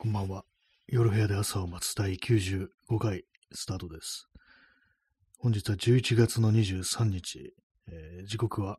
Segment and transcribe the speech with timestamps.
[0.00, 0.44] こんばんは。
[0.86, 2.68] 夜部屋で朝を待つ第95
[3.00, 4.28] 回スタートです。
[5.40, 7.52] 本日は11月の23日、
[7.88, 8.78] えー時刻は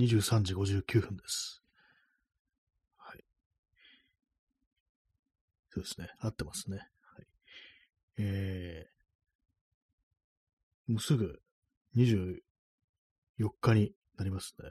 [0.00, 1.62] 23時59分です。
[2.96, 3.24] はい。
[5.70, 6.08] そうですね。
[6.18, 6.78] 合ってますね。
[6.78, 7.26] はい。
[8.18, 11.40] えー、もうすぐ
[11.96, 12.40] 24
[13.60, 14.70] 日になりますね。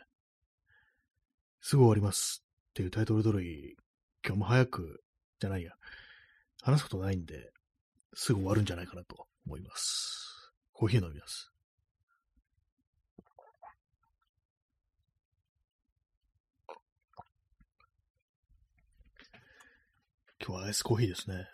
[1.62, 3.78] すぐ終わりますっていうタイトル通り、
[4.24, 5.04] 今日も早く、
[5.40, 5.72] じゃないや、
[6.62, 7.52] 話すことないんで、
[8.14, 10.52] すぐ終わるんじゃないかなと思います。
[10.74, 11.52] コーヒー飲みます。
[20.44, 21.48] 今日はアイスコーヒーですね。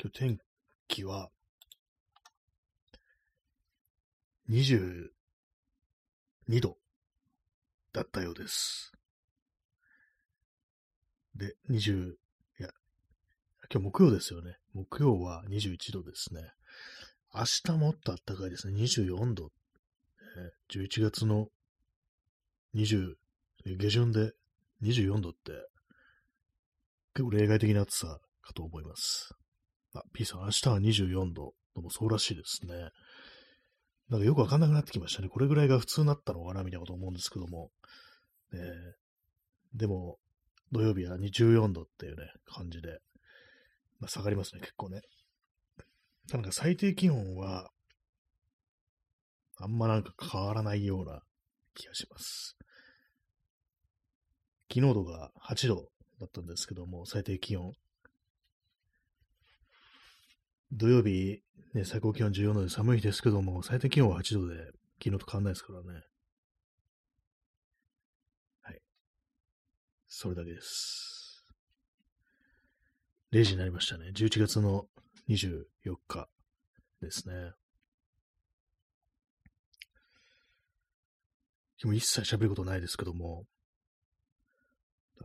[0.00, 0.38] 今日天
[0.86, 1.30] 気は、
[4.48, 5.10] 22
[6.60, 6.76] 度
[7.92, 8.92] だったようです。
[11.40, 12.68] で、20、いや、
[13.72, 14.56] 今日木曜ですよね。
[14.74, 16.42] 木曜は21度ですね。
[17.34, 18.74] 明日もっと暖かいですね。
[18.78, 19.48] 24度。
[20.36, 21.48] えー11月の
[22.74, 23.14] 20、
[23.78, 24.32] 下旬で
[24.82, 25.52] 24度って、
[27.14, 29.34] 結構例外的な暑さかと思います。
[29.94, 31.54] あ、P さん、明日は24度。
[31.74, 32.90] でもそうらしいですね。
[34.10, 35.28] なんかよくわかんなくなってきましたね。
[35.28, 37.70] これぐらいが普通になったのかなみたいなこと思うんですけども。
[38.52, 38.94] ねえ
[39.72, 40.18] でも、
[40.72, 43.00] 土曜日は14度っていうね、感じで、
[43.98, 45.00] まあ、下がりますね、結構ね。
[46.32, 47.70] なんか最低気温は、
[49.56, 51.20] あんまなんか変わらないような
[51.74, 52.56] 気がします。
[54.72, 55.88] 昨日とか8度
[56.20, 57.72] だったんですけども、最低気温。
[60.72, 61.42] 土曜日、
[61.74, 64.54] ね、最高気温14度で寒いですけども、最低気温は8度で、
[65.02, 66.02] 昨日と変わんないですからね。
[68.62, 68.80] はい。
[70.12, 71.46] それだけです。
[73.32, 74.10] 0時になりましたね。
[74.12, 74.86] 11月の
[75.28, 75.64] 24
[76.08, 76.28] 日
[77.00, 77.52] ですね。
[81.80, 83.44] でも一切喋ることないですけども、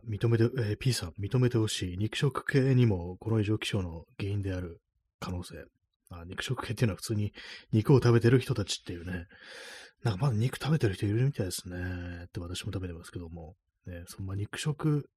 [0.08, 1.96] 認めて、えー P さん、認めてほしい。
[1.98, 4.80] 肉食系にもこの異常気象の原因である
[5.18, 5.64] 可能性。
[6.10, 7.32] あ肉食系っていうのは普通に
[7.72, 9.26] 肉を食べてる人たちっていうね。
[10.04, 11.76] なんかまだ肉食べてる人いるみたいですね。
[12.26, 13.56] って私も食べてますけども。
[13.86, 15.08] ね、そのまあ肉食、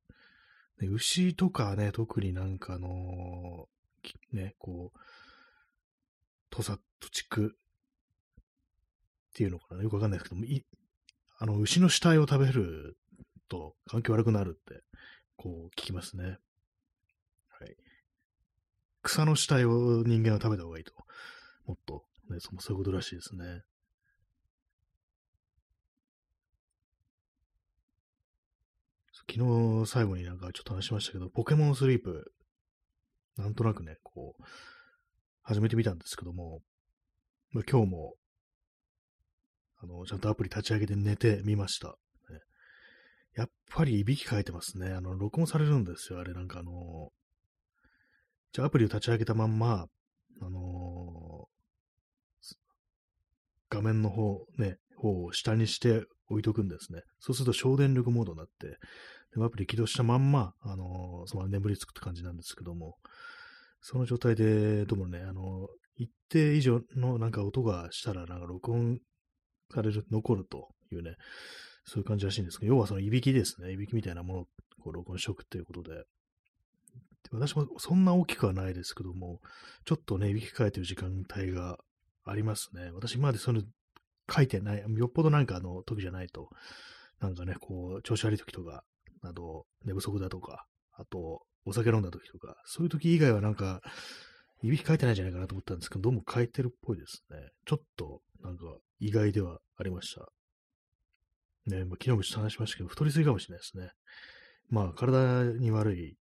[0.80, 3.80] ね、牛とかね、特になんかあのー
[4.32, 5.00] ね、こう、
[6.50, 10.64] 土佐、土地区っていうのかな、よくわかんないですけども、い
[11.38, 12.98] あの、牛の死体を食べる
[13.48, 14.84] と環境悪くなるって、
[15.36, 16.38] こう聞きますね。
[17.48, 17.76] はい。
[19.02, 20.94] 草の死体を人間は食べた方がいいと。
[21.66, 23.64] もっと、ね、そそういうことらしいですね。
[29.32, 32.32] 昨日最後になんかちょっと話しましたけど、ポケモンスリープ、
[33.38, 34.44] なんとなくね、こう、
[35.44, 36.62] 始めてみたんですけども、
[37.52, 38.16] まあ、今日も、
[39.82, 41.90] あの、ちゃんとアプリ立ち上げて寝てみました。
[41.90, 41.94] ね
[43.36, 44.92] やっぱりいびきかいてますね。
[44.94, 46.20] あの、録音されるんですよ。
[46.20, 47.10] あれなんかあの、
[48.52, 49.86] じゃあアプリを立ち上げたまんま、
[50.42, 51.48] あの
[53.70, 57.02] 画面の方、ね、方を下にして置いとくんですね。
[57.20, 58.78] そうすると省電力モードになって、
[59.36, 62.98] でアプリ起動したまんま、あのその眠りつくって感じなんですけども、
[63.82, 69.00] その状態で、どうもね、あの一定以上のなんか音がしたら、なんか録音
[69.74, 71.16] される、残るというね、
[71.86, 73.72] そういう感じらしいんですけど、要はそのいびきですね。
[73.72, 74.46] いびきみたいなものを
[74.82, 76.04] こう録音しておくっていうことで。
[77.32, 79.40] 私もそんな大きくはないですけども、
[79.86, 81.78] ちょっとね、いびきかいてる時間帯が
[82.26, 82.90] ありますね。
[82.92, 83.68] 私今までそういうの
[84.34, 86.50] 書いてない、よっぽどなんかあの時じゃないと、
[87.20, 88.84] なんかね、こう、調子悪い時とか、
[89.22, 93.82] あと、寝不足だとか、あと、お酒飲んだ時とか、そういう時以外はなんか、
[94.62, 97.38] いびきかいてないんじゃないかなと思ったんですけど、どうも書いてるっぽいですね。
[97.66, 98.64] ちょっと、なんか、
[99.00, 100.28] 意外ではありました。
[101.66, 103.92] ね、まあ、昨日もちょっと話しましたけど、太りすぎかもしれないですね。
[104.70, 106.18] まあ、体に悪い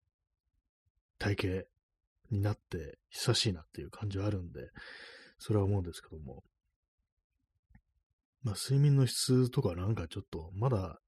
[1.19, 1.69] 体型
[2.31, 4.69] になって久しいなっていう感じはあるんで、
[5.39, 6.43] それは思うんですけども。
[8.43, 11.01] まあ、睡眠の質とかなんかちょっと、まだ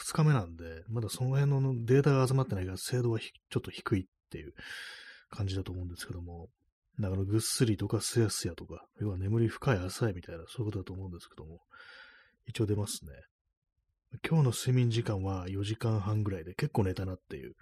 [0.00, 4.54] 2日目なんで、まだその辺のデータが集まってないから、精度はちょっと低いっていう
[5.30, 6.48] 感じだと思うんですけども、
[7.00, 11.60] だからぐっすりとかすやすやとか、要は眠り深い浅いみたいな、そういうことだと思うんですけども、
[12.46, 13.12] 一応出ますね。
[14.28, 17.54] 今日の睡眠時間は4時間半ぐらいで結構寝たなっていう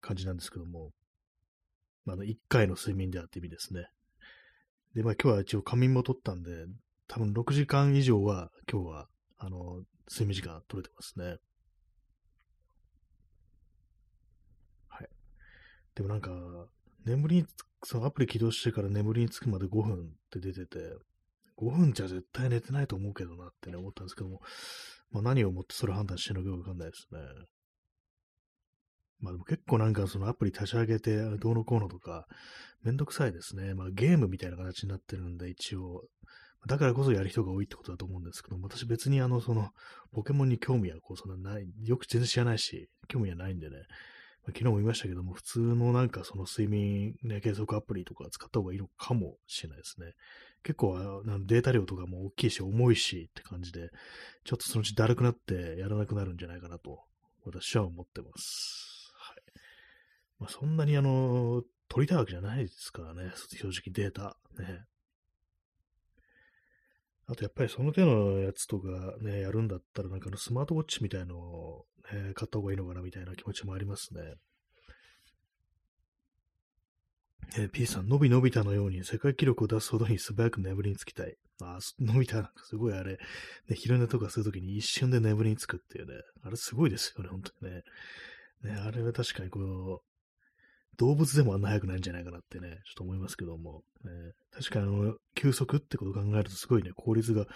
[0.00, 0.90] 感じなんですけども、
[2.04, 3.86] まあ、1回の睡眠であって意味ですね。
[4.94, 6.50] で、まあ今日は一応仮眠も取ったんで、
[7.08, 9.06] 多分6時間以上は今日は、
[9.40, 11.38] あの、睡眠時間取れてますね。
[14.88, 15.08] はい
[15.94, 16.30] でもなんか、
[17.06, 20.78] 眠りにつく、そのアプリ起動してから眠りにつくまで5分って出てて、
[21.56, 24.40] 5分じゃ絶対寝てないと思うけどなってね、思ったんですけども、
[25.10, 27.20] まあ何をもってそれ判断してるのかわかんないですね。
[29.20, 32.26] まあでも結構なんかそのアプリ立ち上げてどうのこうのとか、
[32.82, 33.74] めんどくさいですね。
[33.74, 36.04] まあゲームみたいな形になってるんで一応、
[36.66, 39.70] だからこそやる人が多いってことだと思うんですけど、私別にあの、その、
[40.12, 43.76] ポケモンに興味はこう、そんなない、よく全然知らないし、興味はないんでね、
[44.42, 50.12] ま、昨日も言いましたけども、普通のなんかその睡眠、ね、計測アプリとか使った方がいいのかもしれないですね。
[50.62, 53.90] 結構データ量とかも大きいし重いしって感じで、
[54.44, 57.00] ちょっとそのうちだるくなってやらなくなるんじゃないかなと、
[57.44, 59.12] 私は思ってます。
[59.14, 59.36] はい。
[60.38, 64.36] まあ、そんなにあの、取りたいわけじゃないですからね、正直データ。
[64.58, 64.84] ね。
[67.30, 68.88] あとやっぱりその手のやつとか
[69.20, 74.20] ね、やるんだったらなんかあのスマートウォッチみたいのを、ね、買った方がいいのかなみたいな気持ちもありますね。
[77.56, 81.36] えー、P さん、のびのび太のように世界記録を出すほどに素早く眠りにつきたい。
[81.62, 83.18] あ、のび太なんかすごいあれ、ね、
[83.76, 86.14] 昼寝とかするときに一瞬で眠りにつくっていうね。
[86.42, 87.82] あれすごいですよね、本当にね。
[88.64, 90.09] ね、あれは確かにこう、
[91.00, 93.82] 動物でもあんな速くないんじゃないかなってね、ちょっと思いますけども。
[94.04, 94.10] ね、
[94.52, 97.46] 確かにあの、休息ってことを考えるとすごいね、効率が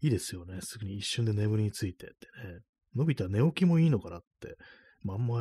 [0.00, 0.60] いいですよね。
[0.62, 2.14] すぐに一瞬で眠りについてって
[2.48, 2.60] ね。
[2.96, 4.56] のび太寝起きもいいのかなって。
[5.02, 5.40] まあ、あんま、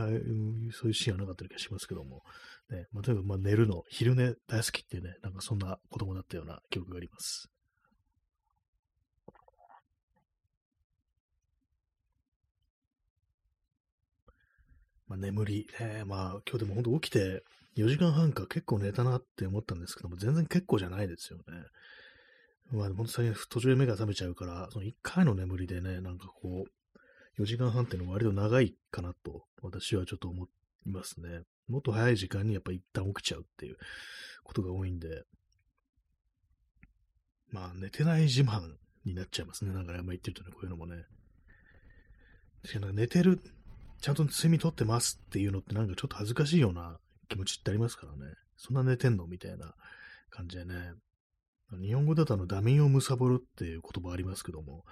[0.74, 2.22] そういうシーンはなかった気がしますけども。
[2.70, 7.48] ね、まあ、例えば、まあ、寝るの、昼寝大好きっていうね、なんかそんな子供だったような記憶があります。
[15.14, 17.44] まあ、眠り、ね、まあ、今日でも本当起きて
[17.78, 21.44] 4時間半か結構寝たなって思ったんですけども、全然結構じゃないですよね。
[22.72, 30.48] まあ、本当最近途中で目が覚めちゃうから、その1回の眠りでね、なんかこう、4時間半っていうのは割と長いかなと、私はちょっと思
[30.88, 31.42] いますね。
[31.68, 33.78] もっと早い時間にやっぱ一旦起きちゃうっていう
[34.44, 35.24] ことが多いんで、
[37.52, 38.62] まあ、寝てない自慢
[39.06, 39.74] になっちゃいますね。
[39.74, 41.04] なんか、あんま言ってるとね、こういうのもね。
[42.94, 43.40] 寝てる、
[44.04, 46.98] ちゃんと睡眠とってますっていうのってなんかちょっと恥ずかしいような
[47.30, 48.34] 気持ちってありますからね。
[48.58, 49.74] そんな寝てんのみたいな
[50.30, 50.76] 感じでね。
[51.82, 54.84] 日本語だとあの、ダミンを貪るっていう言葉ありますけども、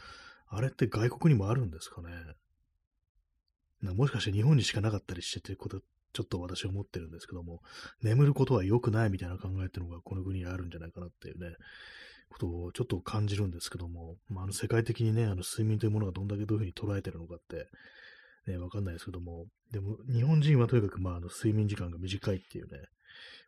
[0.47, 2.09] あれって外国にもあるんですかね？
[3.81, 5.81] なもしかして日本にしかなかったりしててこと、
[6.13, 7.59] ちょっと私は思ってるんですけども、
[8.01, 11.49] 眠ることは良くないみたいな考えっていうのがこの国にあるんじゃないかなっていうね、
[12.29, 17.67] ことをちょっと感じるんですけども、まあ、あの世界的にね、あの睡眠というものがどんだけどういうふうに捉えてるのかって、
[18.47, 22.79] ね、わかんないですけども、でも、日本人はとにかく、まあ、あの、睡眠時間が短いっていうね、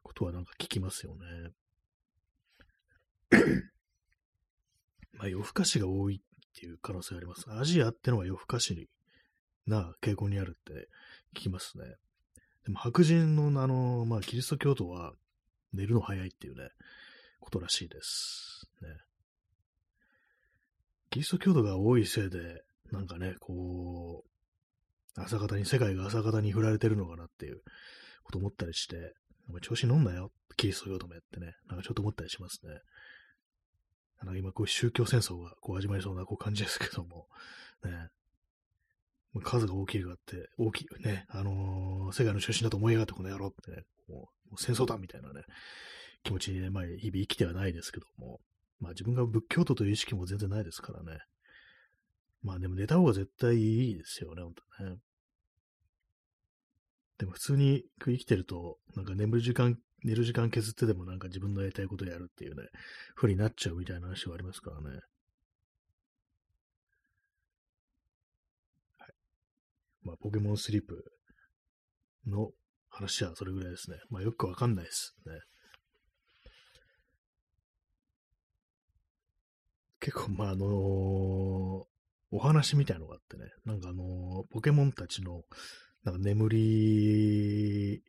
[0.03, 1.51] ことはなんか聞きますよね。
[5.13, 6.19] まあ、夜更かしが多いっ
[6.53, 7.45] ていう可能性があります。
[7.51, 8.89] アジアってのは夜更かし
[9.65, 10.89] な傾向にあるって
[11.33, 11.85] 聞きますね。
[12.65, 15.13] でも白人のあの、まあ、キリスト教徒は
[15.73, 16.69] 寝るの早いっていうね、
[17.39, 18.69] ことらしいです。
[18.81, 18.89] ね。
[21.09, 24.29] キリスト教徒が多いせいで、なんかね、こう、
[25.15, 27.61] 朝方に、世界が朝方に振られてるのかなっていう
[28.23, 29.13] こと思ったりして、
[29.61, 32.79] 調子乗んなよ、キリスト教徒めってね、なんかちょっと思ったりしますね。
[34.19, 37.27] あの今、こう宗教戦争がこう始まりそうなこう感じですけども、
[37.83, 38.07] ね、
[39.41, 45.41] 数が大きいがあって、大きい、ね、あのー、世界の中心だと思いやがってこの野郎ってね、もう戦争だみたいなね、
[46.23, 48.39] 気持ちにね、まあ、日々生きてはないですけども、
[48.79, 51.19] まあ自分が仏教徒という意識も全然ないですからね、
[52.43, 54.97] まあでも寝た方が絶対いいですよね、本当ね。
[57.17, 62.67] でも普通に生きてると、なんか眠る時間、寝る時間削ってでもなんか自分のやりたいことやるっていうね、
[63.15, 64.99] 風になっちゃうみたいな話はありますからね。
[68.97, 69.13] はい。
[70.03, 71.03] まあ、ポケモンスリープ
[72.27, 72.51] の
[72.89, 73.97] 話はそれぐらいですね。
[74.09, 75.39] まあ、よくわかんないですね。
[80.01, 81.92] 結構、まあ、あのー、
[82.33, 85.43] お話みたいのがあってね、なんかあの、ポケモンたちの、
[86.03, 88.03] なんか眠り、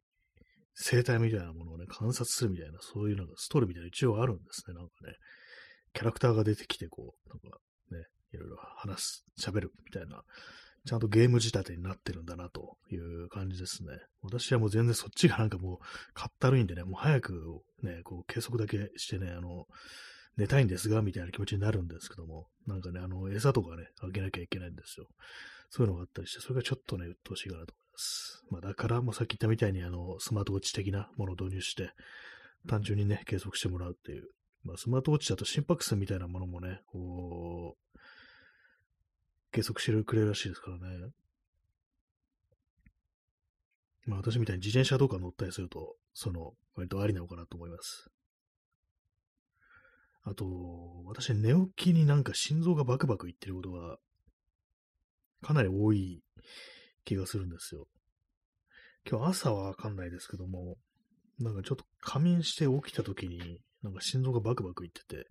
[0.72, 5.12] 生態みたいなものをね、観察するみたいな、そういうなんかストーリーみたいな一応あるんですね、なんかね。
[5.92, 7.58] キャラクターが出てきて、こう、なんか
[7.90, 10.22] ね、いろいろ話す、喋るみたいな、
[10.86, 13.90] ちゃんとゲーム仕立てになってるんだなという感じですね。
[14.22, 19.66] 私はもう全然そっちがなんかもう、かったるいんでね、もう早くね、こう計測だけしてね、あの、
[20.36, 25.06] 寝たいんですが、みたいな気持ちになるんですけども、なんかね、あの、餌とかね、あげなきゃいけないんですよ。
[25.70, 28.44] そういうのがあったりして、それがちょっとね、鬱陶しいかなと思います。
[28.50, 31.92] まあ、だから、もうさっき言ったみたいに、あの、スマートウォッチ的なものを導入して、
[32.68, 34.28] 単純にね、計測してもらうっていう。
[34.64, 37.98] まあ、スマートウォッチだと心拍数みたいなものもね、こう、
[39.52, 41.10] 計測してくれるらしいですからね。
[44.06, 48.10] まあ私みたいに自転車とか乗ったりすると、その、割とありなのかなと思います。
[50.24, 53.98] あと、私寝起きになんか心臓がバクバクいってることが、
[55.42, 56.22] かなり多い
[57.04, 57.86] 気がするんですよ。
[59.08, 60.76] 今日朝はわかんないですけども、
[61.38, 65.26] なんかちょっと仮眠して起きた時に、なんか心臓がバクバクいってて、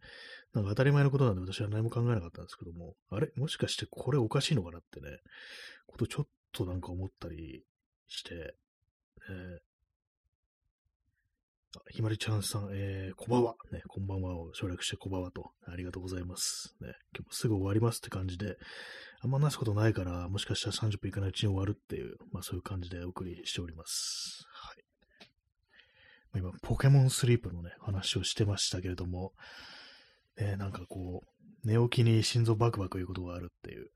[0.53, 3.31] なんか当たり前のことなんで私は何も考えなかったんですけども、あれ？
[3.35, 5.07] もしかしてこれおかしいのかなってね、
[5.87, 7.63] ことちょっとなんか思ったり
[8.07, 8.53] して、
[9.27, 9.57] えー、
[11.89, 16.75] ひまりちゃんさん、えー、こばわ、ね、こんばんはを省略してこばわと、ありがとうございます。
[16.81, 18.57] ね、今日すぐ終わりますって感じで、
[19.21, 24.43] あんまなすことないから、もしかしたら30分いかないうちに終わるっていう、まあそういう感じでお送りしております。
[24.51, 24.83] はい。
[26.35, 29.33] 今、ポケモンスリープのね、話をしてましたけれども、
[30.37, 33.87] え、なんかこう、寝起きに心臓バクバクいうことがあるっていう、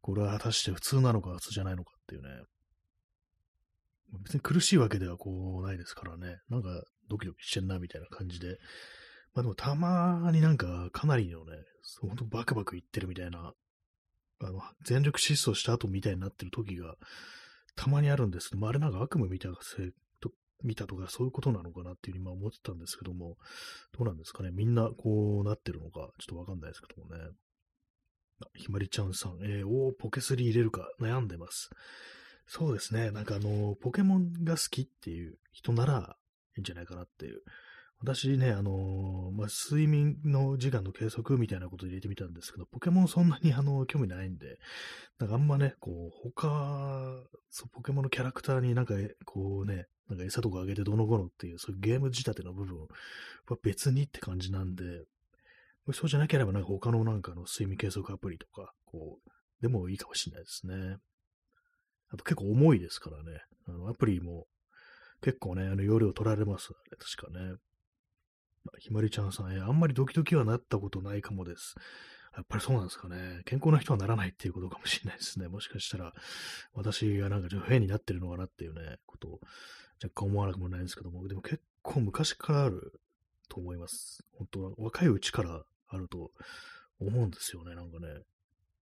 [0.00, 2.28] これは果たして普通なのか普通じゃないのかっていうね、
[4.22, 6.68] 別に苦しいわけではこうないですからね、なんか
[7.08, 8.58] ドキドキしてんなみたいな感じで、
[9.34, 11.52] まあでもたまになんかかなりのね、
[12.00, 13.52] ほんとバクバクいってるみたいな、
[14.40, 16.96] あの、全力疾走した後みたいになってる時が
[17.74, 19.92] たまにあるんですけど、まあ、あれなんか悪夢見たせ
[20.64, 23.36] 見たとかそういうことなのかなっていうふうに思ってたんですけども、
[23.96, 24.50] どうなんですかね。
[24.52, 27.30] みんなこうなってるのか、ちょっとわかんないですけどもね。
[28.54, 31.70] ひまりちゃんさん、えー、おー、ポケスリ入れるか悩んでます。
[32.46, 33.10] そうですね。
[33.10, 36.16] なんかあの、ポケモンが好きっていう人なら
[36.58, 37.42] いんじゃないかなっていう。
[38.00, 44.58] 私ね、あのー、まあ、睡眠の時間の計測みたいなこと入れてみたんですけど、ポケモンそんなにあの、興味ないんで、
[45.18, 48.94] なんかあんまね、こう、他、そうポケモンのキャラクターになんか、
[49.24, 52.86] こうね、なんか餌とかあげてどの頃っていう、そういうゲーム仕立ての部分は
[53.62, 55.04] 別にって感じなんで、
[55.92, 59.30] そうじゃなければなんか他のなんかの睡眠計測アプリとか、こう、
[59.62, 60.96] でもいいかもしれないですね。
[62.10, 63.40] あと結構重いですからね。
[63.68, 64.46] あのアプリも
[65.22, 67.56] 結構ね、あの容量取られますね、確かね。
[68.78, 71.74] ひまりちゃんさん、えあんまりドキドキはなったことないかもです。
[72.36, 73.42] やっぱりそうなんですかね。
[73.46, 75.48] 健康な人はならないっていうことかもしれないですね。
[75.48, 76.12] もしかしたら、
[76.74, 79.40] 私がなんかちょっと変になってるのかなっていうね、ことを
[80.02, 83.00] 若干思わなくもないんですけども、でも結構昔からある
[83.48, 84.22] と思います。
[84.36, 86.30] 本当は若いうちからあると
[87.00, 88.08] 思うんですよね、なんかね。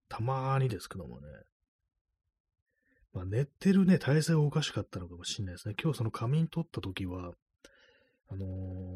[0.08, 1.28] たまーにですけどもね。
[3.14, 5.74] まあ、寝てるね、体勢がおかしかったのかもしれないですね。
[5.80, 7.32] 今日その仮眠取った時は、
[8.28, 8.46] あの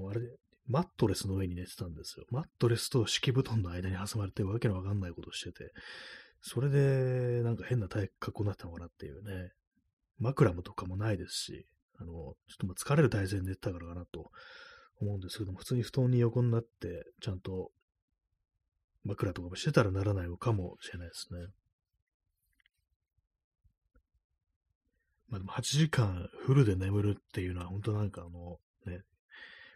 [0.09, 0.21] ー、あれ、
[0.67, 2.27] マットレスの上に寝てたんですよ。
[2.31, 5.73] マットレスと敷布団の間に挟まれてわけのわかんないことしてて、
[6.43, 9.53] それでなんか変な体格好になったのかなっていうね。
[10.19, 11.67] 枕もとかもないですし、
[12.01, 14.31] あの、ちょっとま疲れる体勢に寝てたからかなと
[15.01, 17.71] 思うんですけども、普通に布団に横になって、ちゃんと
[19.05, 21.47] 枕とかもしてたらならないのかもしれないですね。
[25.29, 29.03] まあでも8時間フルで眠るっていうのは本当なんかあの、ね、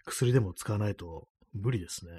[0.07, 2.13] 薬でも使わないと無理ですね。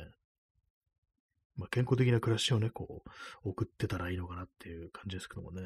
[1.57, 5.61] まあ健康的な暮らしをね、こう、送ってたらいいのかなっていう感じですけどもね。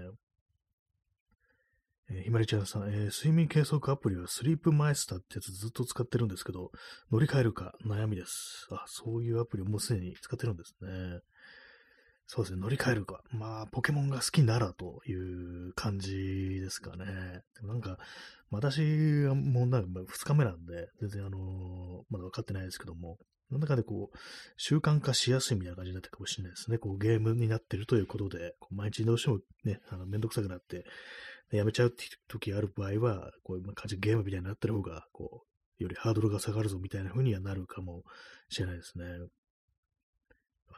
[2.09, 6.71] えー、ひまりちゃんさん、えー、睡眠計測アプリはスリープマイスターってやつずっと使ってるんですけど、
[7.12, 8.67] 乗り換えるか悩みです。
[8.71, 11.19] あ、そういうアプリをもうすでに使ってるんですね。
[12.27, 13.22] そうですね、乗り換えるか。
[13.31, 17.05] まあ、ポケモンが好きならという感じですかね。
[17.55, 17.98] でもなんか、
[18.51, 23.17] 私はもうなんか2日目なんで、全然あの、まだ分かってないですけども、
[23.50, 24.17] なんだかでこう、
[24.57, 26.77] 習慣化しやすいみたいな感じになってるかもしれないですね。
[26.77, 30.86] こう、ゲームになってるということで、こう毎日どうしてもね、あの、めんどくさくなって、
[31.51, 35.46] やめちゃうって時ある場合は、こういう感じでゲームみたいになってる方が、こ
[35.79, 38.03] う、よりハードルが下がるぞみたいな風にはなるかも
[38.50, 39.05] しれないですね。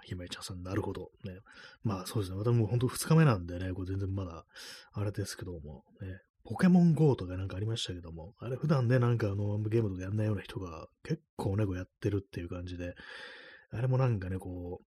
[0.09, 1.11] ひまりちゃんさん、なるほど。
[1.23, 1.39] ね。
[1.83, 2.37] まあそうですね。
[2.37, 4.45] 私も本当2日目なんでね、これ全然まだ、
[4.93, 6.19] あれですけども、ね。
[6.43, 12.95] ポケモン GO とかなんかありましたけども、あれ普段ね、なんかあの、ゲームとかやんないような人が結構ね、こうやってるっていう感じで、
[13.71, 14.85] あれもなんかね、こう、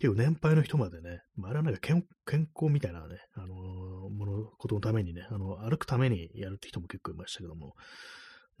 [0.00, 7.74] 結構年配の人までね、まあ、あれはなんか健康みたいなね、あのー、もの、ことのためにね、あの、歩くためにやるって人も結構いましたけども、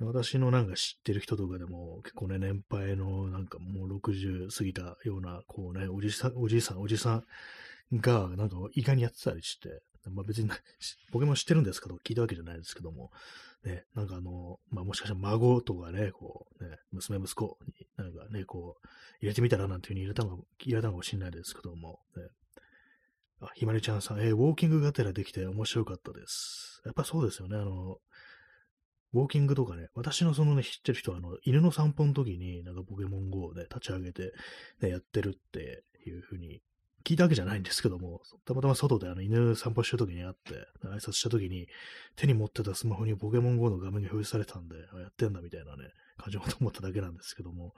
[0.00, 7.24] 私のなんか知ってる人とかでも結構ね、年配のなんかもう60過ぎたような、こうね、おじさん、おじさん、おじさん
[8.00, 10.48] がなんか意外にやってたりして、まあ別に
[11.10, 13.10] ポケモン知ってるんですけど、聞いたわけじゃないですけども、
[13.64, 18.88] ね、なんかあの、まあもしかしたら孫とかね、こうね、娘息子になんかね、こう、
[19.20, 22.22] 入れてみたらなんていう風に入れたのか、入れたのかもしれないですけども、ね、
[23.40, 26.82] あ、ひまりちゃんさん、えー、ウォーキングがてらできて面白かったです。
[26.84, 27.98] やっぱそうですよね、あの、
[29.14, 34.32] ウォーキングとかね、私のそのね、知ってる人は、あの、犬の散歩の時に、なんかポケモン GO で立ち上げて、
[34.80, 36.60] ね、やってるっていう風に
[37.04, 41.66] 聞いたわけじゃないんですけども、たまたま外であの犬散歩した時に会って、挨拶した時に、
[42.16, 45.84] 手に持ってたスマホにポケモン GO の画面が表示されたんで、やってんだみたいなね、
[46.18, 47.72] 感じのこと思っただけなんですけども、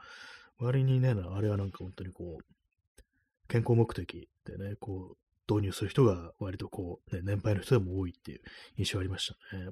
[0.59, 3.03] 割にね、あれはなんか本当にこう、
[3.47, 8.41] 健康目的でね、こう、導入する人が割とこう、ね、年配の人でも多いっていう
[8.79, 9.71] 印象ありましたね。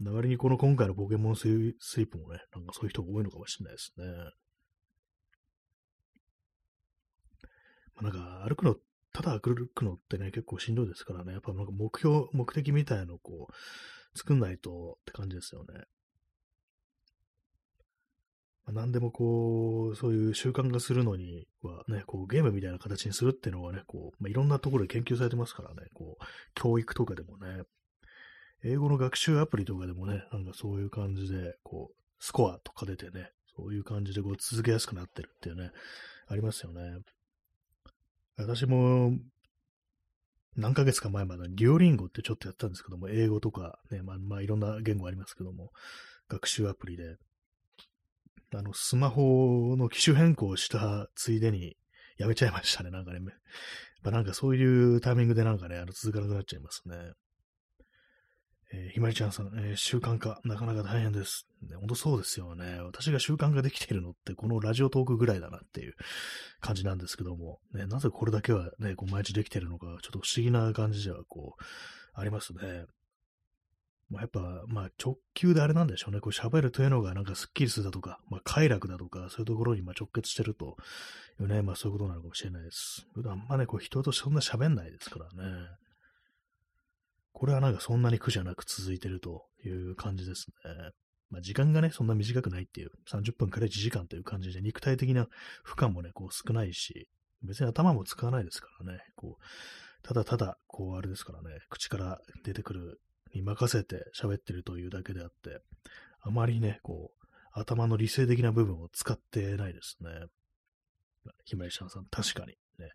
[0.00, 4.04] な割にこの今回のポケモンスイープもね、なんかそういう人が多いのかもしれないですね。
[7.94, 8.76] まあ、なんか歩くの、
[9.12, 15.84] ただ歩くのってね、結構しんどいですからね、やっぱなんか目標、目的みたいのをこう、作んないとって感じですよね。
[18.66, 26.24] まあ、何でもこう、そういう習慣化するのにはね、こうゲームみたいな形にするっていうのはね、こう、まあ、いろんなところで研究されてますからね、こう、
[26.54, 27.62] 教育とかでもね、
[28.64, 35.70] 英語の学習アプリとかでもね、なんかそういう感じで、こう、スコアとか出てね、そういう感じでこう続けやすくなってるっていうね、
[36.28, 36.80] ありますよね。
[38.36, 39.12] 私も、
[40.56, 45.70] 何ヶ月か前までデュオリンゴってちょっとやったんですけども、英語とかね、まあ、まあ、いろんな言語ありますけども、
[46.28, 47.16] 学習アプリで、
[48.54, 51.76] あの、スマホの機種変更したついでに
[52.16, 53.20] やめちゃいましたね、なんかね。
[53.20, 53.30] ま
[54.04, 56.96] あ、なんかそういうタイミングでなんかね、あの続かなくなっちゃいますね。
[58.76, 61.46] えー、ひまりちゃんさん、えー、習慣化、なかなか大変です。
[61.62, 62.80] ね、本当そうですよね。
[62.80, 65.94] 私が習慣化できているのって、このラジオトークぐらいだなっていう
[66.60, 71.62] 感じなんですけども、ね、なぜこれだけはね、こう毎日できているのか、ちょっと不思議な感じでは、こう、
[72.14, 72.86] ありますね。
[74.10, 76.20] まあ、やっぱ、まあ、直球であれなんでしょうね。
[76.20, 80.76] こう喋るというのがなんかスッキリするだとか、まあ、快楽だとか、そういうところにま直結してると
[81.40, 83.06] いうね、まあそういうことなのかもしれないです。
[83.14, 85.68] 普段まね、こう人とそんな喋んないですからね。
[87.34, 90.90] これはなんかそんなに苦じゃなく続いてるという感じですね。
[91.30, 95.26] まあ、時間がね、そんな短くないっていう、30分から1時間という感じで、肉体的な
[95.64, 97.08] 負荷もね、こう少ないし、
[97.42, 99.44] 別に頭も使わないですからね、こう、
[100.02, 103.00] ただただ、こう、あれですからね、口から出てくる
[103.34, 105.60] に任せて喋ってるというだけであって、
[106.20, 110.10] あまりね、こう、頭の理性的な部分を使ってないですね。
[111.44, 112.90] ひまりしゃんさん、確かにね。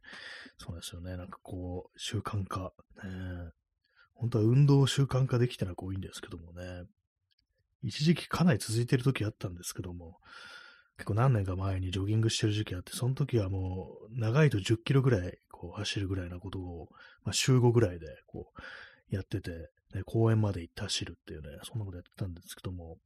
[0.58, 1.17] そうですよね。
[1.17, 2.73] なんかこう、習慣化。
[3.04, 3.52] ね、
[4.19, 6.84] 本当は運動習慣化できたらこういいんですけどもね。
[7.82, 10.17] 一時期かなり続いてる時あったんですけども、
[10.97, 16.89] 結構何年か前にジョギングしてる時期あって、その時はもう長いと10キロぐらいこう走るぐらいなことを、
[17.23, 18.51] まあ、週5ぐらいでこ
[19.12, 19.51] うやってて、
[19.93, 22.97] ね、公園まで行って走るっていうね、そんなことやってたんですけども、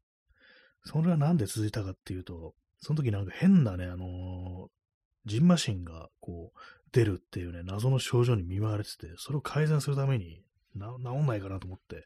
[0.83, 6.59] それはなんで続いたかっていうと、その時なんか変なね、あのー、ジンマシンがこう
[6.91, 10.41] 出るっていうね、謎の症状に見舞われてて、それを改善するために
[10.75, 12.03] な、治んないかなと思って、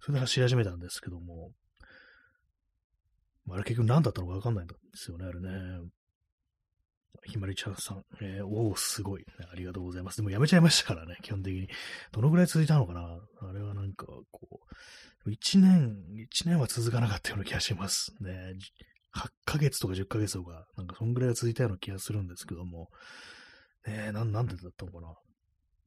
[0.00, 1.52] それで走り始めたんですけども、
[3.50, 5.50] あれ結局何だったのかわかんないんですよね、あれね。
[7.24, 10.18] ひまりちゃんさん、えー、おお、すごい、ありがとうございます。
[10.18, 11.68] でもやめちゃいましたからね、基本的に。
[12.12, 14.60] どのぐらい続いたのかなあれはなんか、こ
[15.26, 15.98] う、1年、
[16.32, 18.54] 1年は続かなかったような気がしますね。
[19.14, 22.88] 8ヶ月とか10ヶ月とか、なんかそんぐらいは続いたような気がするんですけども、
[23.86, 25.14] え、な、なんでだったのかな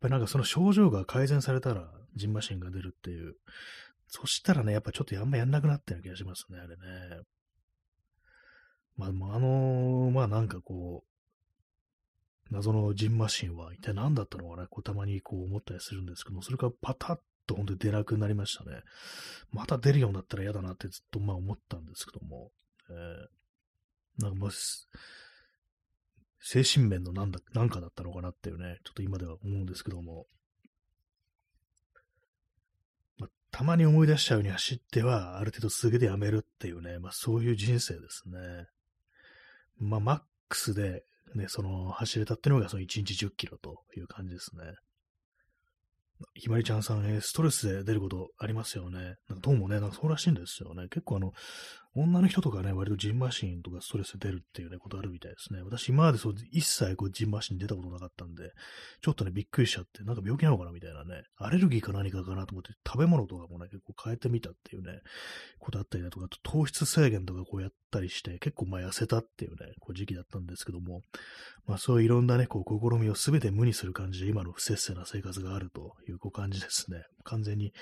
[0.02, 3.36] ぱりなんかその症状が改善されたら、ジンマシンが出るっていう。
[4.08, 7.24] そしたらね、やっぱちょっとあんまやんなくなったような気がしますね、あれね。
[8.98, 18.82] まあ、あのー、まあなんかこう、謎のジンマシンは一体何だったのかな、こうたまにこう思ったりするんですけどそれからパタッと本当に出なくなりましたね。
[19.52, 22.52] また出るようになったら嫌だなってずっとまあ思ったんですけども、
[22.90, 24.52] えー、なんかまあ、
[26.42, 30.26] 精神面のなんだ、なんかだったのかなっていうね、ちょっと今では思うんですけども、
[33.18, 38.68] まあ、たまに思い出しちゃうように走っては、ある程度続けてやめるっていうね、まあそういう人生ですね。
[39.78, 41.04] まあマックスで
[41.36, 44.64] ね、その走れたっていうのがその1日10キロという感じですね。
[46.36, 49.00] ひまりちゃんさん、え、ストレスで出ることありますよね。
[49.00, 50.88] なんかどうもね、なんかそうらしいんですよね。
[50.90, 51.34] 結構あの、
[51.94, 55.62] 女の人とかね、割とジンマシンとかストレス出るっていうね、ことあるみたいですね。
[55.62, 58.52] 私今までそう一切こうジンマシン出たことなかったんで、
[59.02, 65.00] ちょっとね、びっくりしちゃって、なんか病気なのかなみたいなね、アレルギーか何かかなと思って、食べ物とかもね、結構変えてみたっていうね、
[65.60, 71.02] ことあったりだとか、あと糖質制限とかこうやったりして、結構まあ痩せたっていうね、こう時期だったんですけども、
[71.68, 77.04] まあそういういろんなね、こう試みをすべて無にする感じで、今の不節制な生活があるというこう感じですね。
[77.22, 77.74] 完全に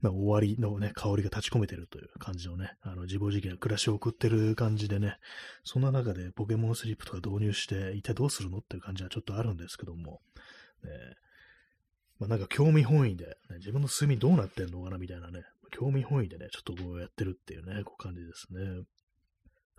[0.00, 5.18] まあ、終わりのね、香りが立ち込めてるという感じのね、あの、自暴自棄な暮らしを送ってる感じでね、
[5.64, 10.20] そんな中でポケモンスリープとか導入して、一体どうするのっていう感じはちょっとあるんですけども、
[10.84, 10.90] ね、
[12.18, 18.84] まあ、なんか興味本位で、ね、自分の睡眠どうなってんのかなみたいなね、興味本位でね、ちょっとこうやってるっていうね、こう感じですね。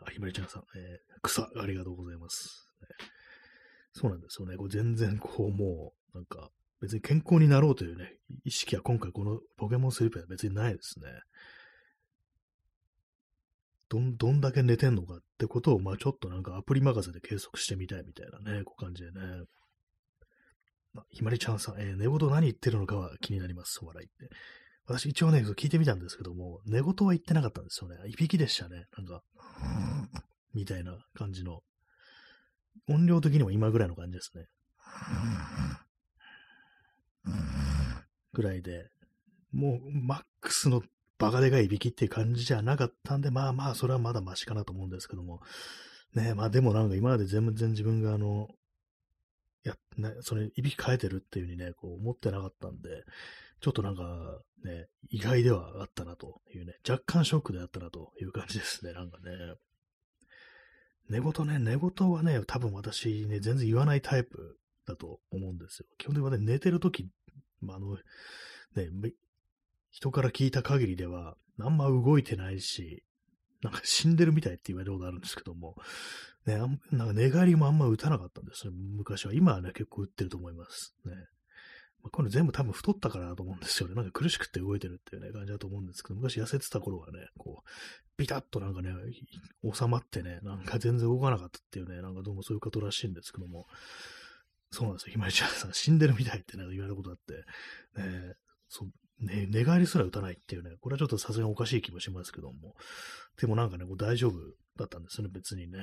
[0.04, 2.70] あ、ひまりちゃんさん、えー、草、ありがとうございます。
[2.82, 2.88] ね、
[3.94, 4.58] そうなんですよね。
[4.58, 6.50] こう全然こうもう、なんか、
[6.82, 8.14] 別に健康になろうというね、
[8.44, 11.08] 意識は今回このポケモンスリープでは別にないですね。
[13.90, 19.22] どん、どんだけ寝てんのかってことを、まあちょっとなんかアプリ任せで計測してみたいみたいなね、こう感じでね。
[20.94, 24.36] まあ、ひまりちゃんさん、えー、寝言何言ってるのかは気になります、笑いって。
[24.86, 27.98] 私一応ね、聞いてみたんですけども、寝言は言ってなかったんですよね。
[28.08, 28.86] いびきでしたね。
[28.98, 29.22] なんか、
[30.54, 31.62] みたいな感じの。
[32.88, 34.46] 音量的にも今ぐらいの感じですね。
[38.34, 38.90] ぐらいで、
[39.52, 40.84] もうマックスの
[41.18, 45.42] バカでかいいびきっていう感じじゃなかったんで、まあまあ、それはまだマシかなと思うんですけども。
[46.14, 48.48] ねまあでもなんか今まで全然自分があの、
[49.68, 53.04] や、ね、それ、いびき変えてるっていう風にね、こう思ってなかったんで、
[53.60, 54.04] ちょっとなんか
[54.64, 59.24] ね、意外ではあったなというね、若干ショックであったなという感じですね、なんかね。
[61.10, 65.86] 寝言ね、寝言はね、多分私ね、全然言わないタイプだと思うんですよ。
[65.98, 67.08] 基本的にね、寝てるとき、
[67.62, 69.12] まあ、あの、ね、
[69.90, 73.04] 人から聞いた限りでは、あんま動いてないし、
[73.62, 75.76] なんか死んでるみたいって言われることあるんですけども、
[76.46, 76.58] ね、
[76.92, 79.34] なんか寝返りもあんま打たなかったんですよ、昔は。
[79.34, 80.96] 今はね、結構打ってると思います。
[81.06, 81.14] ね。
[82.04, 83.96] まあ、これ全部多分太ったからだと思うんですよね。
[83.96, 87.70] なんか苦しくて動いてるっていうね、感じだと思うんですけど、昔痩せてた頃はね、こう、
[88.18, 88.92] ビタッとなんかね、
[89.74, 93.66] 収まってね、なんか全然動かなかったっていうね、なんかどうもそういうことらしいんですけども、
[94.72, 95.14] そうなんですよ。
[95.14, 97.34] ひまりちゃんさん死んでるみたいってね、言われたことあって、
[98.02, 98.36] ね、
[98.68, 102.76] そう、ね、寝返りすら打たないっていうね、これはちょっとさすがにおかしい気もしますけども、
[103.40, 104.34] でもなんかね、こう大丈夫
[104.78, 105.80] だったんですよね、別にね。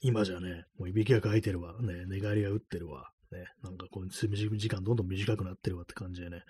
[0.00, 6.42] 今じゃね、もういびきがかいてるわ、ね、寝返りが打ってるわ、ね、なんかこう、睡眠時間どんどん短くなってるわって感じでね、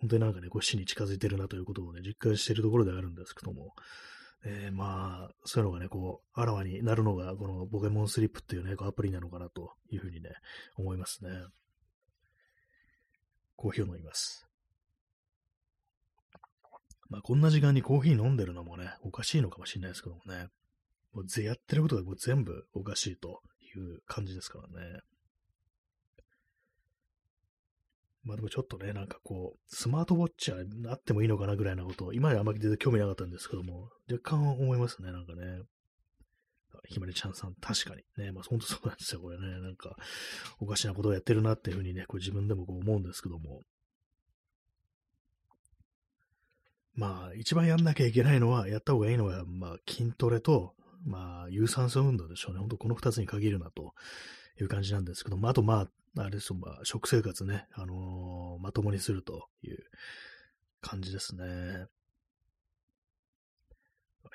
[0.00, 3.74] 本当になんかね、こう死に近づいてるなということをね、実感しているところであるんですけども、
[4.44, 10.30] えー、まあ、そういうのがね、こう、あらわになるのが、このポケモンスリップっていうね、こうアプリなのかなというふうにね、
[10.76, 11.30] 思いますね。
[13.56, 14.46] コーヒーを飲みます。
[17.10, 20.48] まあ、こんな時間にコーヒー飲んでるのもね、おかしいのかもしれないですけどもね。
[21.12, 23.42] もうぜやってることがもう全部おかしいと
[23.76, 25.00] いう感じですからね。
[28.30, 35.62] まあでもちょっとね、なんかこう、スマートウォッチはあってもいいのかなぐらいなことを、今まであまり全然興味なかったんですけども、若干思いますね、なんかね。
[36.88, 38.24] ひまりちゃんさん、確かに。
[38.24, 39.46] ね、まあ本当そうなんですよ、これね。
[39.60, 39.96] なんか、
[40.60, 43.62] おかしなことをやってるなっていうふうにね、こう自分でもこう思うんですけども。
[46.94, 52.60] まあ、一番やんなきゃいけないのは、やった方がいいのは、まあ、筋トレと、まあ、有酸素運動でしょうね。
[52.60, 53.94] ほんとこの二つに限るなと
[54.60, 59.78] いう感じなんですけども、あとまあ、あれです、まあ、食生活ね、あのー、まともにするという
[60.80, 61.86] 感じですね。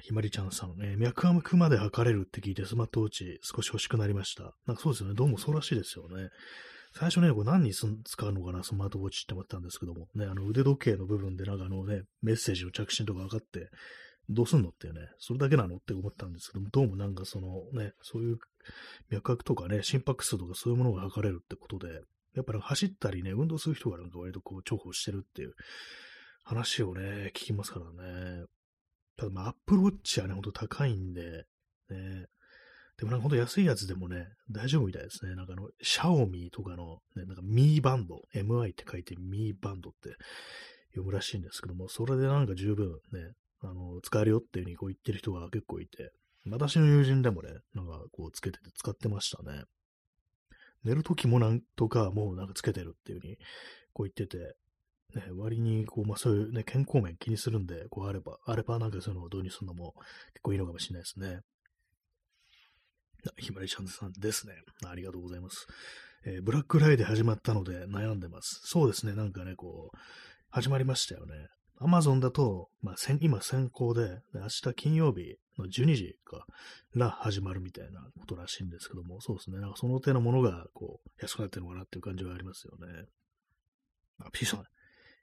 [0.02, 4.54] ひまりちゃんさん、えー、脈拍まで測れるって聞いてスマートウォッチ少し欲しくなりました。
[4.68, 5.16] なんかそうですよね。
[5.16, 6.30] どうもそうらしいですよね。
[6.94, 7.88] 最初ね、これ何に使
[8.26, 13.70] うのかな、スマートウォッチって思ったんですけども、ね、あの腕時計の部分でなんかあのね、メッセージの着信とか分かって、
[14.30, 18.38] どうすんのっていうね、それだけなのって思ったんですけども、どうもなんかそのね、そういう
[19.10, 22.02] 脈拍とかね、心拍数とかそういうものが測れるってことで、
[22.36, 25.54] やっぱり走ったりね、運動する人がなんか割とこう重宝してるっていう
[26.44, 28.46] 話をね、聞きますからね。
[29.18, 31.46] ただまあ、アップルウォッチはね、ほんと高いんで、
[31.90, 32.26] ね、
[32.98, 35.36] でもなんかほんと安いやつでもね、大丈夫みたいですね。
[35.36, 40.16] なんかあの、シャオミとかの、ね、なんかミーバンド、MI って書いてミーバンドって
[40.92, 43.32] 読むらしいんですけども、それでなんか十分ね、
[43.66, 46.12] あの、使えるよっていう風にこう言ってる人が結構いて、
[46.48, 49.64] 私の友人でもね、なんかこうつけてて使ってましたね。
[50.84, 53.38] 寝るときもなんとかもうなんかつけてるっていう風に
[53.94, 54.56] こう言ってて、
[55.16, 59.96] ね、割にこう、まあそういうね、健康面気にするんで、こうあれば、あればなんかそういうのを導入するのも
[60.34, 61.40] 結構いいのかもしれないですね。
[63.38, 64.54] ひまりちゃんさんですね。
[64.86, 65.66] ありがとうございます。
[66.26, 68.62] えー、ブラックライデー始まったので悩んでます。
[68.64, 69.98] そうですね、なんかね、こう、
[70.50, 71.48] 始まりましたよね。
[71.78, 76.46] アマゾンだと、まあ、今先行で、明日金曜日の12時か
[76.96, 83.06] ら始まるみたいなことらしいんですけども、そうですね、なんかその手のものが、こう、安くなってるのかなっていう感じはありますよね。
[84.20, 84.64] あ、ピーさん、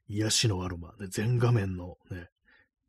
[0.08, 2.28] 癒しのアロマ、ね、全画面のね、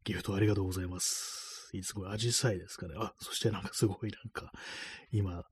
[0.03, 1.69] ギフトありがとうございます。
[1.73, 2.95] いつごい、アジサイですかね。
[2.97, 4.51] あ、そしてなんかすごいなんか、
[5.11, 5.43] 今、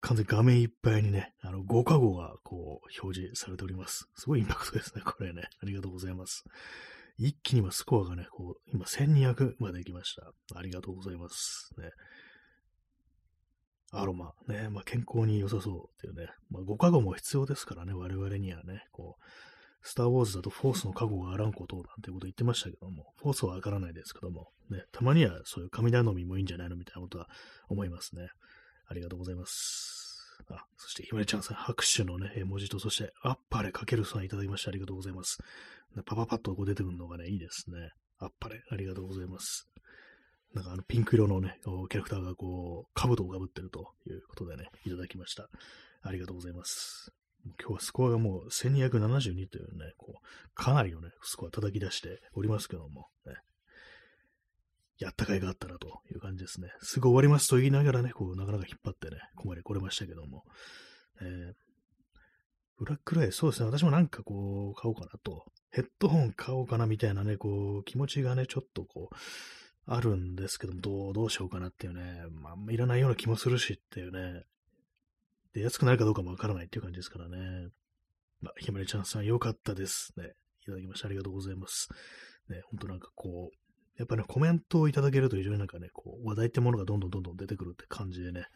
[0.00, 4.08] 完全に画面いっぱいにね、あの、5カ語がこう、表示されております。
[4.16, 5.48] すごいインパクトですね、これね。
[5.62, 6.44] ありがとうございます。
[7.18, 10.32] 一気に今スコアがね、こう、今1200まで行きました。
[10.54, 11.70] ありがとうございます。
[11.78, 11.90] ね。
[13.92, 19.22] アロマ、ね、まあ、健康に良さそうっていうね、まあ、5カ語も必要ですからね、我々にはね、こう、
[19.82, 27.28] スター・ウォーズだとフォースの過去があらんことなんてこと言ってましたけども、フォースはわからないですけども、ね、たまにはそういう神頼みもいいんじゃないのみたいなことは
[27.68, 28.26] 思いますね。
[28.88, 30.05] ありがとうございます。
[30.50, 35.38] あ、そして、ひまりちゃんさん、拍手のね、絵文字と、そして、あっぱれかけるさんいただきましてありがとうございます。
[36.04, 37.90] パパパッとこう出てくるのがね、いいですね。
[38.18, 39.68] あっぱれ、ありがとうございます。
[40.54, 45.48] なんかあのピンク色のね、キャラクターがこう、兜をかぶってるということでね、いただきました。
[46.02, 47.12] ありがとうございます。
[47.60, 53.34] 今日はスコアがもう1272というね、こう、かなりのね、スコア叩き出しておりますけども、ね、
[54.98, 56.68] やった甲斐があったなという感じですね。
[56.80, 60.44] すぐ終わりますと言いながらね、こう、なかなか引っ張ってね、ここまで来れましたけども、
[61.20, 61.52] えー、
[62.78, 69.16] ブラックライそうですね、私もなんかこう、買おうかなと、ヘッドホン買おうかなみたいなね、こう、気持ちがね、ちょっとこう、
[69.86, 74.44] あるんですけども、どう、どうしようかなっていうね、まあ、いらないような気もするしっていうね、
[75.52, 77.68] で、安くなるかどうかもわからないっていう感じですからね。
[78.40, 80.32] まあ、ひまりちゃんさん、よかったですね。
[80.62, 81.88] いただきましてありがとうございます。
[82.48, 83.65] ね、ほんとなんかこう、
[83.98, 88.46] やっぱね、コメントをいただけると非常になんかね、こう、話題ってものがどんどんどんどん出てくるって感じでね、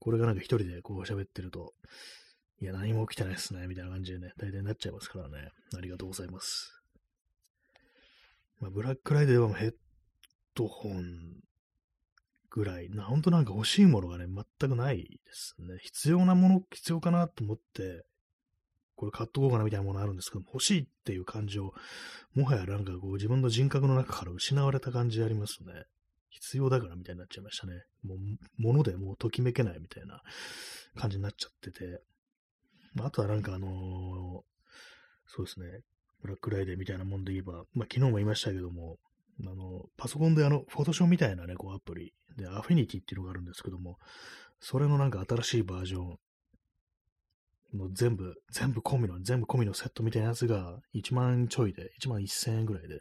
[0.00, 1.74] これがなんか一人でこう喋ってると、
[2.60, 6.74] いや、何も起きてないですね、みたいな感じでね、大体なっちゃいますからね、ありがとうございます。
[8.60, 9.74] まあ、ブラックライドではヘッ
[10.54, 11.40] ドホン
[12.50, 15.78] ぐらい、な、ほんとなんか欲しいものがね、全くないですね。
[15.80, 18.04] 必要なもの、必要かなと思って、
[18.98, 21.72] これ買っとこうかなみたいなものあるんですけど、欲しいっていう感情、
[22.34, 25.84] もはやなんかこう自分の人格の中から失われた感じありますね。
[26.30, 27.74] 必要だからみたいになっちゃいましたね。
[28.02, 28.18] もう、
[28.60, 30.20] ものでもうときめけないみたいな
[30.96, 32.02] 感じになっちゃってて。
[33.00, 33.70] あ、あとはなんかあのー、
[35.28, 35.66] そうですね、
[36.20, 38.98] ブラックライデーみたいなもんで言えば、まあ昨日も言いましたけども、
[39.42, 43.98] あの、パソコンであの、フォトショーみたいなね、こうアプリで、アフィニティっていうのがあるんですけども、
[44.60, 46.16] それのなんか新しいバージョン
[47.74, 53.00] の全部、全部込みの、全部込みのセットみたいなやつが1万ちょいで、1万1000円ぐらいで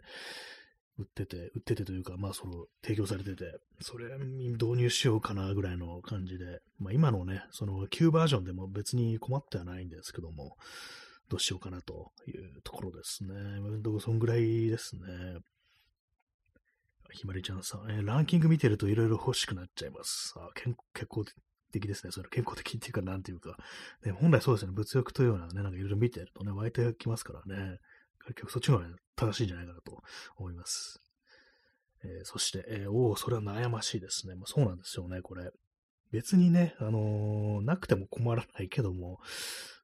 [0.98, 10.58] 売ってて、売っててというか、まあその、提供されてて、それ導入しようかなぐらいの感じで、まあ今のね、その旧バージョンでも別に困ってはないんですけども、
[11.30, 13.34] どうしようかなというところですね。
[14.00, 15.02] そんぐらいですね。
[17.12, 20.34] ひまりちゃんさん、えー、ランキング見てるといろいろ欲しくなっちゃいます。
[20.38, 21.30] あ健健康
[21.80, 22.12] 的ですね。
[22.12, 23.58] それ健康的っていうか、なんていうか、
[24.06, 27.80] ね、本来そうですね、物欲というようなね、なんかいろいろ見てるとね、湧いてきますからね、
[28.26, 30.02] 結局そっちの方が、ね、正しいんじゃないかなと
[30.38, 31.02] 思います。
[32.04, 34.36] えー、そして、えー、おお、それは悩ましいですね。
[34.36, 35.50] まあ、そうなんですよね、これ。
[36.12, 39.20] 別にね、あのー、なくても困らないけども、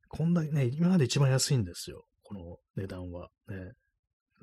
[0.10, 2.06] こんなね、今まで一番安いんですよ。
[2.24, 3.30] この値段は。
[3.48, 3.74] ね。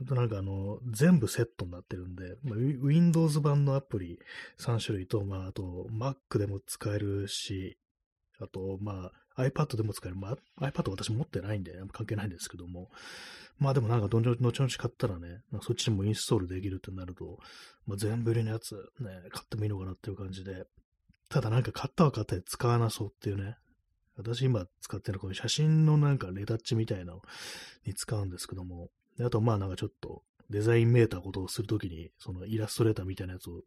[0.08, 4.18] なんかあの、全部セットになってるんで、まあ、Windows 版のアプリ
[4.58, 7.78] 3種類と、まあ、あと Mac でも使えるし、
[8.40, 10.16] あと、まあ、iPad でも使える。
[10.16, 12.90] まあ、iPad 私持ってないんで、関係ないんですけども。
[13.58, 17.38] まあでもなんか、どんどん、後々買ったらね、ま、そっちでもインストールできるってなると、
[17.86, 20.64] まあ、全部入りのやつ、ね、買ってもいいのかなっていう感じで。
[21.28, 23.56] ただなんか買ったは買ったで使わなそうっていうね。
[24.16, 27.22] 私今使ってるこの写真のなんかレタッチみたいなの
[27.86, 28.88] に使うんですけども、
[29.20, 33.64] であと、まあなんかちょっとデザインメーターことをするときに、そのイラストレーターみたいなやつを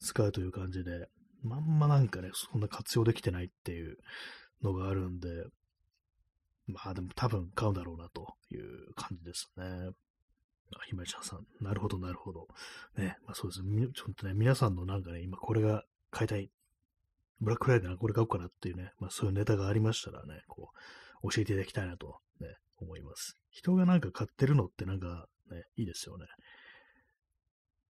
[0.00, 1.08] 使うという感じで、
[1.44, 3.98] まんまなんかね、そんな活用できてないっていう
[4.64, 5.28] のがあるんで、
[6.66, 9.64] まあでも多分買うんだろうなという感じですね。
[10.74, 12.48] あ、ひまちゃんさん、なるほど、なるほど。
[12.96, 13.86] ね、まあそうですね。
[13.94, 16.50] ちょっとね、皆さんのなんかね、今これが買いたい。
[17.40, 20.72] ブラックフライデーなこれ買おうかなっていうね、まあそういうネタがありましたらね、こ
[21.22, 22.18] う、教えていただきたいなと、
[22.78, 23.36] 思います。
[23.50, 26.26] 人がなんか買ってるのってなんかね、いいですよね。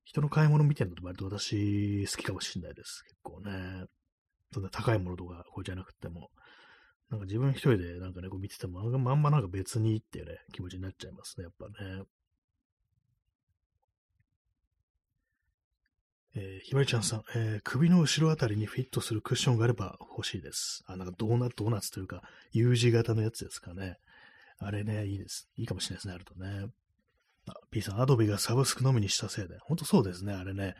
[0.03, 3.03] 人の買い物見てるのって割と私好きかもしれないです。
[3.03, 3.85] 結構ね。
[4.53, 6.29] そんな高いものとかこうじゃなくても。
[7.09, 12.03] なんか自分一人でなんかね、こう見てても、まんまなんか別にっていうね、気持ちになっちゃいますね、やっぱね。
[16.37, 20.83] えー、ひまりちゃんさん、えー、首の後ろあたりにフィットするクッションがあれば欲しいです。
[20.85, 23.97] あ、なんかドーナ、ドーナツというか、U 字型のやつですかね。
[24.57, 25.49] あれね、いいです。
[25.57, 26.69] いいかもしれないですね、あるとね。
[27.47, 29.57] あ、P さん、アドビがサブスクのみにしたせいで。
[29.59, 30.75] ほんとそうですね、あれね。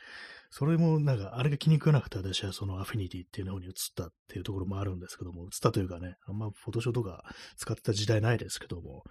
[0.49, 7.25] それもなんか、あれが気に食わなくて私はそのアフィニティっていうのに移ったっていうところもあるんですけども、移ったというかね、あんまフォトショーとか
[7.57, 9.03] 使ってた時代ないですけども、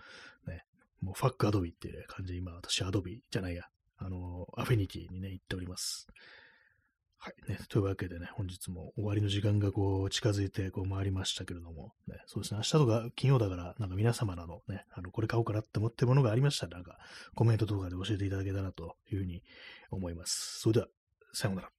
[0.46, 0.64] ね、
[1.00, 3.64] もうファックアドビっていう、感じで今私アドビじゃないや、
[3.98, 6.08] あの、アフィニティにね、行っております。
[7.24, 7.50] はい。
[7.50, 7.58] ね。
[7.70, 16.98] というわけでね、本日も終わりの時間がこう、近づいてこう回りましたけれども、ね、そうですね、明日とか金曜だから、なんか皆様のね、あの、これ買おうかなって思ってるものがありましたら、なんか、
[17.34, 19.42] コメントとかで教えていただけたらというふうに
[19.90, 20.58] 思います。
[20.60, 20.88] それでは、
[21.32, 21.70] さようなら。